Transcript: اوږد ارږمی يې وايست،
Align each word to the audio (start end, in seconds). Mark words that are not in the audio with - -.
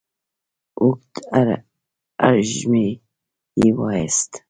اوږد 0.81 1.13
ارږمی 2.27 2.87
يې 3.61 3.67
وايست، 3.79 4.31